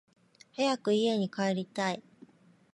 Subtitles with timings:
[0.55, 2.01] 早く家に帰りたい